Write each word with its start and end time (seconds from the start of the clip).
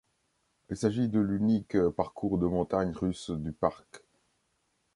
Il 0.71 0.77
s'agit 0.77 1.09
de 1.09 1.19
l'unique 1.19 1.77
parcours 1.91 2.39
de 2.39 2.47
montagnes 2.47 2.91
russes 2.91 3.29
du 3.29 3.51
parc. 3.51 4.01